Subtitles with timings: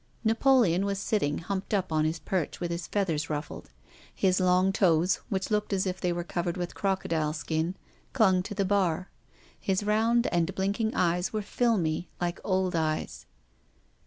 [0.23, 3.69] Napoleon was sit ting humped up on his perch with his feathers ruffled.
[4.15, 7.75] His long toes, which looked as if they were covered with crocodile skin,
[8.11, 9.11] clung to the bar.
[9.59, 13.27] His round and blinking eyes were filmy, like old eyes.